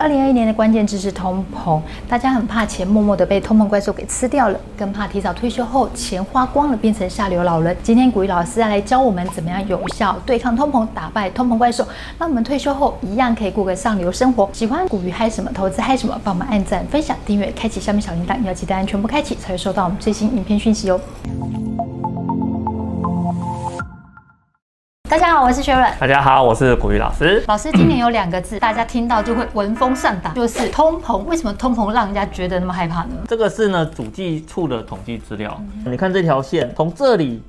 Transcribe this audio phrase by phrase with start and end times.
[0.00, 1.78] 二零二一年的关键字是通膨，
[2.08, 7.76] 大家很怕钱默默的被通膨怪兽给吃掉了，更怕提早退休后钱花光了变成下流老人。
[7.82, 11.86] 今天股鱼老师要来教我们怎么样有效对抗通膨，打败通膨怪兽，
[12.18, 14.48] 让我们退休后一样可以过个上流生活。
[14.54, 20.98] 喜欢股鱼嗨什么，投资嗨什么，帮我们按赞、分享、订阅、开启下面小铃铛，要记得按全部开启，才会收到我们最新影片讯息哦。
[25.10, 25.92] 大家好，我是雪伦。
[25.98, 27.42] 大家好，我是古玉老师。
[27.48, 31.16] 老师，今年有两个字，大家听到就会闻风丧胆，就是通膨。
[31.24, 33.16] 为什么通膨让人家觉得那么害怕呢？
[33.26, 35.60] 这个是呢，主计处的统计资料。
[35.84, 37.42] 你看这条线，从这里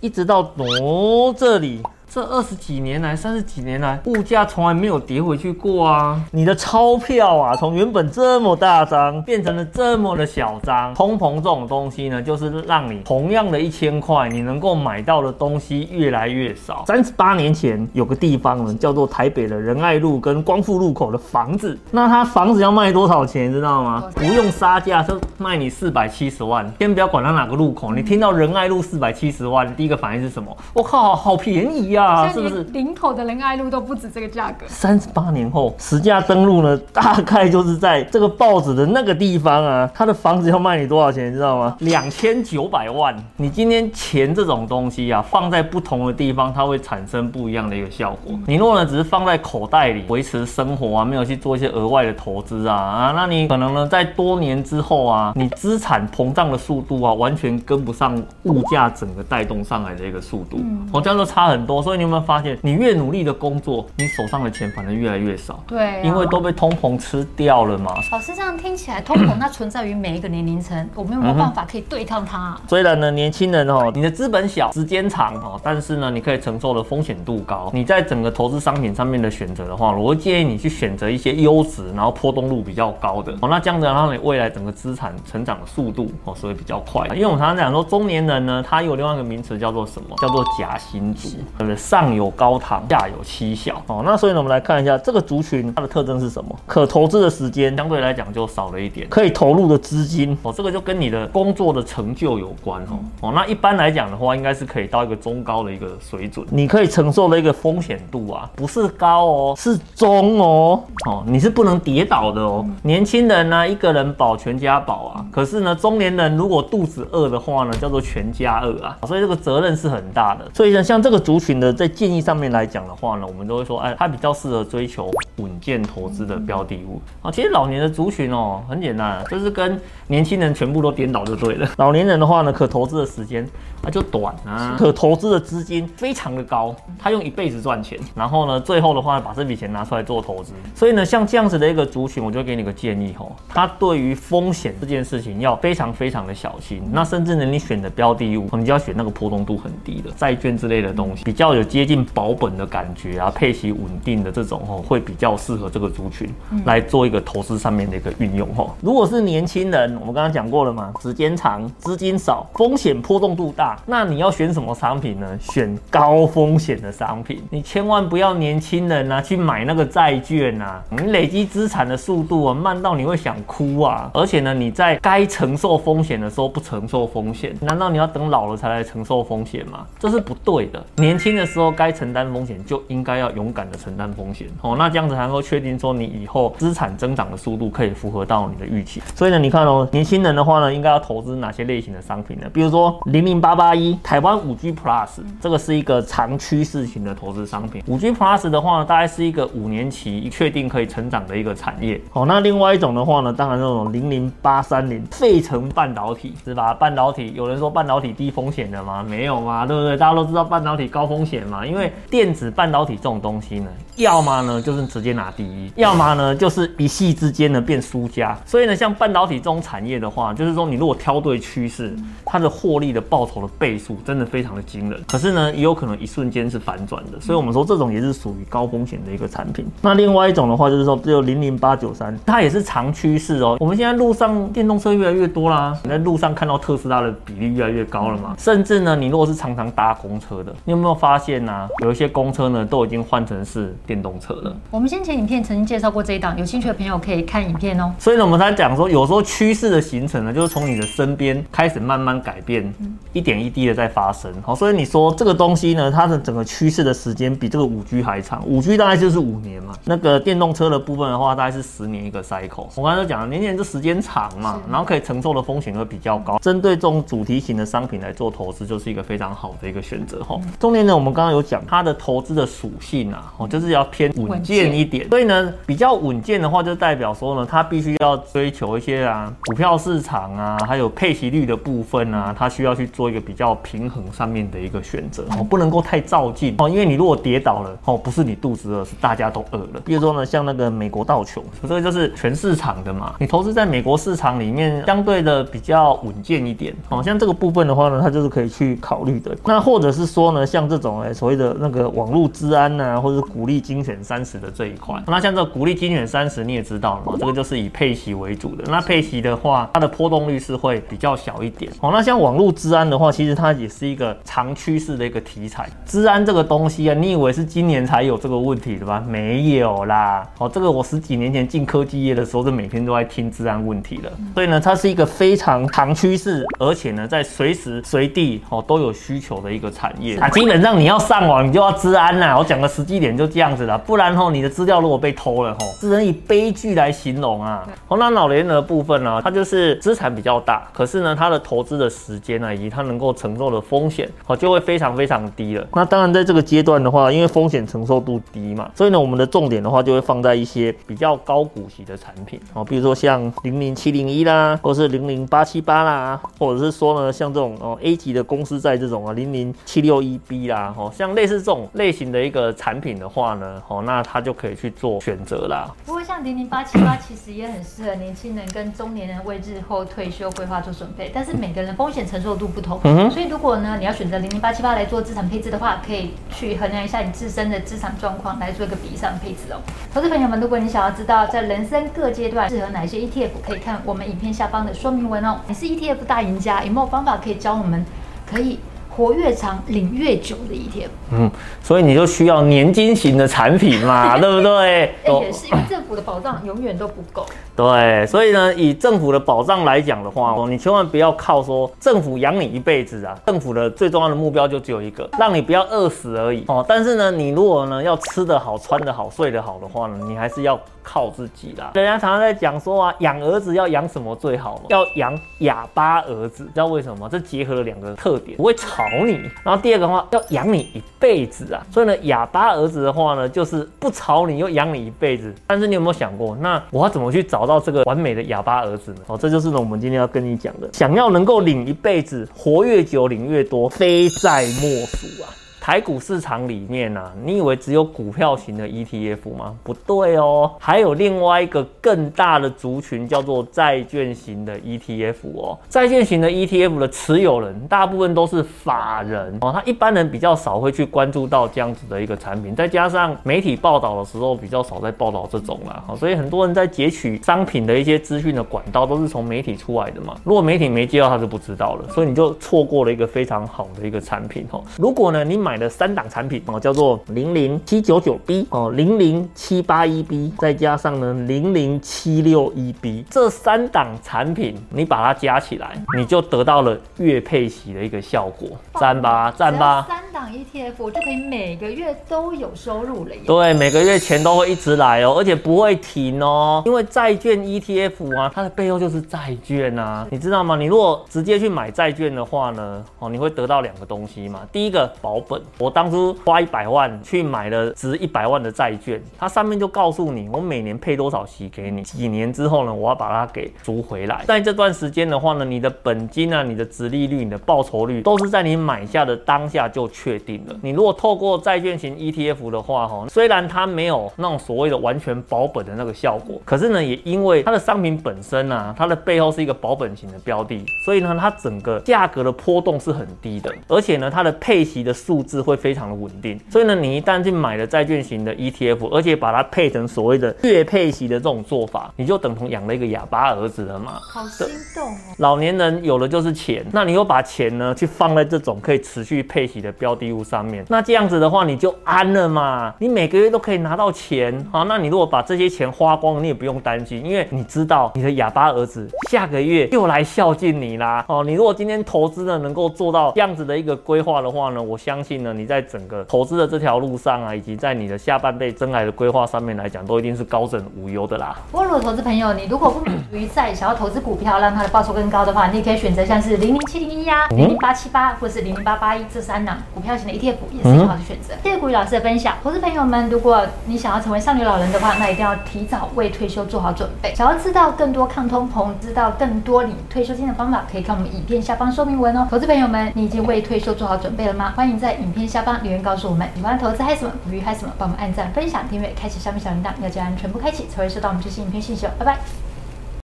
[0.00, 1.82] 一直到挪这里。
[2.10, 6.18] 这二十几年来，三十几年来，物价从来没有跌回去过啊！
[6.30, 10.94] 你的钞票啊，从原本这么大张变成了这么的小张。
[10.94, 16.84] 通膨这种东西呢，就是让你同样的一千块，你能够买到的东西越来越少。
[16.86, 24.10] 三十八年前有个地方呢，叫做台北的仁爱路跟光复路口的房子，那它房子要卖多少钱，知道吗？
[24.14, 26.66] 不用杀价就卖你四百七十万。
[26.78, 30.56] 先不要管它哪个路口，你听到仁爱路四百七十万，第一个反应是什么？
[30.72, 31.97] 我靠，好便宜呀！
[31.97, 31.97] 啊，
[32.32, 34.66] 是不是林口的仁爱路都不止这个价格？
[34.68, 39.90] 三十八年后实价登录呢，大概就是在这个报纸的那个地方啊。
[39.94, 41.76] 他的房子要卖你多少钱，你知道吗？
[41.80, 43.14] 两千九百万。
[43.36, 48.38] 你今天钱这种东西啊，放在不同的地方，它会产生不一样的一个效果。
[48.46, 60.60] 你如果呢只是放在口袋里维持生活啊，没有去做一些额外的投资啊啊，那你可能呢在多年之后啊，你资产膨胀的速度啊，完全跟不上物价整个带动上来的一个速度，
[60.92, 61.82] 哦，这样就差很多。
[61.88, 65.58] 所以你有没有发现，你越努力的工作，你手上的钱反而越来越少？
[65.66, 67.94] 对、啊，因为都被通膨吃掉了嘛。
[68.12, 72.60] 老师这样听起来，通膨它存在于每一个年龄层，我们有没有办法可以对抗它、啊？
[72.68, 77.70] 虽然呢，年轻人哦，你的资本小，时间长哦，但是呢，你可以承受的风险度高。
[77.72, 83.48] 你在整个投资商品上面的选择的话，我会建议你去选择一些优质，然后波动度比较高的哦。
[83.48, 87.06] 那这样子，让你未来整个资产成长的速度哦，所以比较快。
[87.14, 90.14] 因为我们常常讲说，中年人呢，他有另外一个名词叫做什么？
[90.18, 91.77] 叫做夹心族，对不对？
[91.78, 94.02] 上有高堂，下有妻小哦。
[94.04, 96.54] 那所以呢，我们来看一下这个族群它的特征是什么？
[96.66, 102.98] 可投资的时间相对来讲就少了一点，可以投入的资金哦，这个就跟你的工作的成就有关哦。
[103.20, 110.82] 哦，那一般来讲的话，应该是可以到一个中高的一个水准，你可以承受的一个风险度啊，不是高哦，是中哦。
[111.06, 112.66] 哦，你是不能跌倒的哦。
[112.82, 115.24] 年轻人呢，一个人保全家保啊。
[115.30, 118.96] 可是呢，中年人如果肚子饿的话呢，叫做全家饿啊。
[119.06, 120.44] 所以这个责任是很大的。
[120.52, 127.30] 所以呢，像这个族群的在建议上面来讲的话呢，我们都会说，哎，它比较适合追求稳健投资的标的物啊。
[127.30, 131.68] 其实老年的族群哦，很简单，就是跟年轻人全部都颠倒就对了。
[131.78, 133.46] 老年人的话呢，可投资的时间
[133.82, 140.52] 那就短啊，可投资的资金非常的高，他用一辈子赚钱，然后呢，最后的话把这笔钱拿出来做投资。
[140.74, 146.82] 所以呢，像这样子的一个族群，我就给你个建议吼，他对于风险这件事情要非常非常的小心。
[146.92, 156.28] 那甚至呢，你选的标的物，你就要选那个波动度很低的债券之类的东西，比较有接近保本的感觉啊，配息稳定的这种哦，会比较适合这个族群
[156.66, 158.66] 来做一个投资上面的一个运用哈。
[158.82, 165.38] 如果是年轻人，我们刚刚讲过了嘛，时间长，资金少，风险波动度大，那你要选什么商品呢？
[165.40, 167.42] 选高风险的商品。
[167.48, 174.10] 你千万不要年轻人啊去买那个债券啊，你累积资产的速度啊慢到你会想哭啊！
[174.12, 179.86] 而且呢，你在该承受风险的时候不承受风险，难道你要等老了才来承受风险吗？
[179.98, 180.84] 这是不对的。
[180.96, 189.00] 年轻的时候该承担风险就应该要勇敢的承担风险哦，那这样子才能够确定说你以后资产增长的速度可以符合到你的预期。
[189.14, 192.46] 所以呢，你看哦，年轻人的话呢，应该要投资哪些类型的商品呢？
[192.52, 197.82] 比如说零零八八一台湾五 G Plus，这个是一个长趋势型的投资商品。
[197.86, 202.00] 五 G Plus 的话呢，大概是一个五年期确定可以成长的一个产业。
[202.10, 206.74] 好，那另外一种的话呢，当然那种零零八三零费城半导体是吧？
[206.74, 209.02] 半导体有人说半导体低风险的吗？
[209.02, 209.96] 没有嘛，对不对？
[209.96, 218.38] 大家都知道半导体高风险嘛，因为电子半导体这种东西呢，要么呢就是直接拿第一，要么呢就是一夕之间呢变输家。
[218.44, 221.94] 所以呢，像半导体这种产业的话，就是说你如果挑对趋势，
[222.24, 225.00] 它的获利的报酬的倍数真的非常的惊人。
[225.06, 227.20] 可是呢，也有可能一瞬间是反转的。
[227.20, 229.66] 所以我们说这种也是属于高风险的一个产品。
[229.82, 233.56] 那另外一种的话，就是说只有零零八九三，它也是长趋势哦。
[233.60, 238.34] 我们现在路上电动车越来越多啦，你在路上看到特斯拉的比例越来越高了嘛。
[238.38, 241.68] 甚至呢，你如果是常常搭公车的，你有没有发现呢、啊？
[241.82, 244.56] 有一些公车呢都已经换成是电动车了。
[244.70, 247.92] 我们先先前影片曾经介绍过这一档，有兴趣的朋友可以看影片哦。
[247.98, 252.72] 所以呢，我们才讲说，有时候趋势的形成呢，就是从你的身边开始慢慢改变，
[253.12, 254.32] 一点一滴的在发生。
[254.42, 259.74] 好，所以你说这个东西呢，它的整个趋势的时间比这个五 G 还长，五 G 大概就是五年嘛。
[259.84, 262.68] 那个电动车的部分的话，大概是十年一个 cycle。
[262.76, 266.38] 我刚才都讲了，年年这时间长嘛，然后可以承受的风险会比较高。
[266.38, 270.38] 针对这种主题型的商品来做投资，就是一个非常好的一个选择哈。
[270.60, 275.07] 重点呢，我们刚刚有讲它的投资的属性啊，哦，就是要偏稳健一点。
[275.08, 289.80] 所以呢，比较稳健的话，就代表说呢，它必须要追求一些啊，股票市场啊，还有配息率的部分啊，它需要去做一个比较平衡上面的一个选择哦，不能够太照进哦，因为你如果跌倒了哦，不是你肚子饿，是大家都饿了。
[289.84, 297.02] 比如说呢，像那个美国道琼，这个就是全市场的嘛，你投资在美国市场里面，相对的比较稳健一点哦。
[297.02, 299.36] 像这个部分的话呢，它就是可以去考虑的。
[299.44, 308.64] 那或者是说呢，像这种哎所谓的那个网络治安呐、或者是股利精选三十的这一块，那像这个股利精选三十，你也知道了嘛，这个就是以配息为主的。
[308.68, 311.90] 那配息的话，它的波动率是会比较小一点哦。
[311.92, 315.68] 那像网络资安的话，其实它也是一个长趋势的一个题材。
[315.84, 319.02] 资安这个东西啊，你以为是今年才有这个问题的吧？
[319.06, 320.26] 没有啦。
[320.38, 324.10] 哦，这个我十几年前进科技业的时候，就每天都在听资安问题了。
[324.34, 330.16] 所以呢，它是一个非常长趋势，而且呢，在随时随地哦都有需求的一个产业。
[330.18, 332.36] 啊，基本上你要上网，你就要资安呐。
[332.38, 337.68] 我讲个实际点就这样子了，不然吼你的资料如果被偷了吼，只能以悲剧来形容啊。
[337.88, 345.66] 哦，那老年人的部分呢，它就是资产比较大，可是呢，它的投资的时间呢，以及它能够承受的风险哦，就会非常非常低了。
[345.72, 365.70] 那当然在这个阶段的话，因为风险承受度低嘛，所以呢，我们的重点的话就会放在一些比较高股息的产品哦，比如说像零零七零一啦，或是零零八七八啦，或者是说呢，像这种哦 A 级的公司债这种啊，零零七六一 B 啦，哦，像类似这种类型的一个产品的话呢，哦，那它就可以去做选择啦。
[365.86, 379.60] 不过像零零八七八其实也很适合年轻人跟中年人为日后退休规划做准备，但是每个人风险承受度不同，嗯，所以如果呢你要选择零零八七八来做资产配置的话，可以去衡量一下你自身的资产状况来做一个比上配置哦。
[379.92, 385.40] 投资朋友们，如果你想要知道在人生各阶段适合哪些 ETF，可以看我们影片下方的说明文哦。
[385.46, 387.84] 你是 ETF 大赢家，有没有方法可以教我们
[388.26, 388.58] 可以
[388.98, 390.88] 活越长、领越久的 ETF？
[391.12, 391.30] 嗯，
[391.62, 394.92] 所以你就需要年金型的产品嘛， 对不对？
[395.04, 397.24] 也是因为政府的保障永远都不够。
[397.54, 403.16] 对，所以呢，以政府的保障来讲的话，哦，你千万不要靠说政府养你一辈子啊。
[403.26, 406.64] 政府的最重要的目标就只有一个，让你不要饿死而已哦。
[406.68, 411.70] 但是呢，你如果呢要吃得好、穿得好、睡得好的话呢，你还是要靠自己啦。
[411.74, 414.60] 人家常常在讲说啊，养儿子要养什么最好？
[414.68, 417.08] 要养哑巴儿子，知道为什么吗？
[417.10, 419.18] 这结合了两个特点，不会吵你。
[419.42, 421.66] 然后第二个的话，要养你一辈子啊。
[421.72, 425.34] 所以呢，哑巴儿子的话呢，就是不吵你又养你一辈子。
[425.48, 427.48] 但是你有没有想过，那我要怎么去找？
[427.48, 428.98] 到这个完美的哑巴儿子呢？
[429.06, 435.32] 哦，这就是呢我们今天要跟你讲的，想要能够领一辈子，活越久，领越多，非在莫属啊。
[435.68, 439.54] 台股市场里面啊，你以为只有股票型的 ETF 吗？
[439.62, 445.58] 不对哦，还有另外一个更大的族群叫做债券型的 ETF 哦。
[445.68, 460.16] 债券型的 ETF 的持有人大部分都是法人哦，他一般人比较少会去关注到这样子的一个产品，再加上媒体报道的时候比较少在报道这种啦，所以很多人在截取商品的一些资讯的管道都是从媒体出来的嘛。
[460.24, 464.64] 如果媒体没接到，他就不知道了，所以你就错过了一个非常好的一个产品哦。
[464.78, 478.48] 如果呢，你买的三档产品哦，叫做零零七九九 B 哦，零零七八一 B，再加上呢零零七六一 B，这三档产品你把它加起来，你就得到了月配息的一个效果，
[478.78, 479.86] 赞吧赞吧。
[480.12, 483.20] 档 ETF 我就可以每个月都有收入了耶。
[483.26, 490.56] 对，每个月钱都会一直来哦，而且不会停哦，因为债券 ETF 啊，它的背后就是债券啊，你知道吗？
[490.56, 495.40] 你如果直接去买债券的话呢，哦，你会得到两个东西嘛，第一个保本。
[495.58, 504.24] 我当初花一百万去买了值一百万的债券，它上面就告诉你，我每年配多少息给你，几年之后呢，我要把它给赎回来。
[504.26, 510.54] 在这段时间的话呢，你的本金啊、你的殖利率、你的报酬率，都是在你买下的当下就确定了。
[510.62, 526.38] 你如果透过债券型 ETF 的话，哈，虽然它没有那种所谓的完全保本的那个效果，可是呢，也因为它的商品本身啊，它的背后是一个保本型的标的，所以呢，它整个价格的波动是很低的，而且呢，它的配息的数字会非常的稳定。
[526.48, 533.98] 所以呢，你一旦去买了债券型的 ETF，而且把它配成所谓的月配息的这种做法，你就等同养了一个哑巴儿子了嘛。
[534.12, 534.96] 好心动哦！
[535.18, 544.46] 老年人有的就是钱，那你又把钱呢去放在这种可以持续配息的标的物上面，那这样子的话你就安了嘛，你每个月都可以拿到钱。
[544.52, 551.04] 好，那你如果把这些钱花光，你也不用担心，因为你知道你的哑巴儿子下个月又来孝敬你啦。
[551.08, 561.36] 哦，你如果今天投资呢能够做到这样子的一个规划的话呢，我相信呢你在整个投资的这条路上啊，以及在你的下半辈真爱的规划上面来讲，都一定是高枕无忧的啦。
[561.50, 571.34] 不过，如果投资朋友你如果不满足于在想要投资股票让它的报酬更高的话，你也可以选择像是零零七零一呀、零零八七八或是零零八八一这三档股票型的 ETF 也是一个好的选择。
[571.40, 577.14] 谢谢古雨老师的分享，投资朋友们，如果你想要成为上流老人的话，那一定要提早为退休做好准备。
[577.14, 582.26] 想要知道更多抗通膨，知道更多领退休金的方法，可以看我们影片下方说明文哦。
[582.28, 584.52] 投资朋友们，你已经为退休做好准备了吗？
[584.56, 591.90] 欢迎在影片下方留言告诉我们，喜欢投资还是什么，股鱼还是什么，帮我们按赞、分享、订阅、开启下面小铃铛，要将全部开启才会收到我们最新影片信息哦。
[591.96, 592.47] 拜拜。